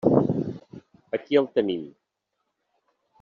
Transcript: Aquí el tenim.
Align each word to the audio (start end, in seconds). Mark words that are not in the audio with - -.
Aquí 1.17 1.39
el 1.43 1.49
tenim. 1.59 1.85